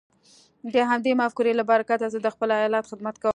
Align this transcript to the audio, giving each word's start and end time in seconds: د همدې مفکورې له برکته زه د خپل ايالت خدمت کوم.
د 0.73 0.75
همدې 0.89 1.11
مفکورې 1.21 1.53
له 1.59 1.63
برکته 1.71 2.05
زه 2.13 2.19
د 2.21 2.27
خپل 2.33 2.49
ايالت 2.57 2.85
خدمت 2.91 3.15
کوم. 3.21 3.29